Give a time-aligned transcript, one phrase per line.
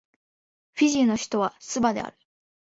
[0.73, 2.17] フィジーの首都はスバである